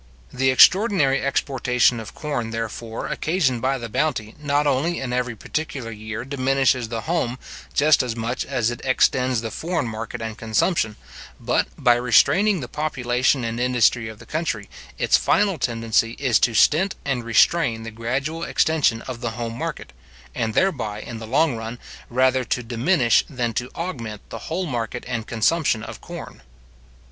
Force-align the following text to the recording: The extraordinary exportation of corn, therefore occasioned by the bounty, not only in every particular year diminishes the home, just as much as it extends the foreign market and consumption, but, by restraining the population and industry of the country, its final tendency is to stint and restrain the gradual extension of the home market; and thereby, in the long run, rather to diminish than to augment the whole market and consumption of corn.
The 0.33 0.49
extraordinary 0.49 1.21
exportation 1.21 1.99
of 1.99 2.15
corn, 2.15 2.49
therefore 2.49 3.05
occasioned 3.07 3.61
by 3.61 3.77
the 3.77 3.87
bounty, 3.87 4.33
not 4.39 4.65
only 4.65 4.99
in 4.99 5.13
every 5.13 5.35
particular 5.35 5.91
year 5.91 6.25
diminishes 6.25 6.87
the 6.89 7.01
home, 7.01 7.37
just 7.75 8.01
as 8.01 8.15
much 8.15 8.43
as 8.43 8.71
it 8.71 8.81
extends 8.83 9.41
the 9.41 9.51
foreign 9.51 9.87
market 9.87 10.19
and 10.19 10.35
consumption, 10.35 10.95
but, 11.39 11.67
by 11.77 11.93
restraining 11.93 12.61
the 12.61 12.67
population 12.67 13.43
and 13.43 13.59
industry 13.59 14.07
of 14.07 14.17
the 14.17 14.25
country, 14.25 14.71
its 14.97 15.17
final 15.17 15.59
tendency 15.59 16.13
is 16.13 16.39
to 16.39 16.55
stint 16.55 16.95
and 17.05 17.23
restrain 17.23 17.83
the 17.83 17.91
gradual 17.91 18.41
extension 18.41 19.03
of 19.03 19.21
the 19.21 19.29
home 19.37 19.53
market; 19.55 19.93
and 20.33 20.55
thereby, 20.55 20.99
in 20.99 21.19
the 21.19 21.27
long 21.27 21.55
run, 21.55 21.77
rather 22.09 22.43
to 22.43 22.63
diminish 22.63 23.23
than 23.29 23.53
to 23.53 23.69
augment 23.75 24.27
the 24.31 24.39
whole 24.49 24.65
market 24.65 25.03
and 25.07 25.27
consumption 25.27 25.83
of 25.83 26.01
corn. 26.01 26.41